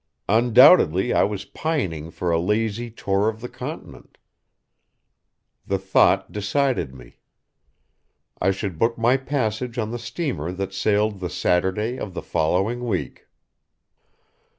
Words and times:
Undoubtedly 0.27 1.13
I 1.13 1.21
was 1.23 1.45
pining 1.45 2.09
for 2.09 2.31
a 2.31 2.39
lazy 2.39 2.89
tour 2.89 3.29
of 3.29 3.39
the 3.39 3.47
Continent. 3.47 4.17
The 5.67 5.77
thought 5.77 6.31
decided 6.31 6.91
me. 6.95 7.17
I 8.41 8.49
should 8.49 8.79
book 8.79 8.97
my 8.97 9.15
passage 9.15 9.77
on 9.77 9.91
the 9.91 9.99
steamer 9.99 10.51
that 10.53 10.73
sailed 10.73 11.19
the 11.19 11.29
Saturday 11.29 11.99
of 11.99 12.15
the 12.15 12.23
following 12.23 12.83
week. 12.87 13.27